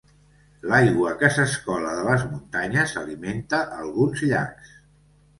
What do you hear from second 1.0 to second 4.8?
que s'escola de les muntanyes alimenta alguns llacs.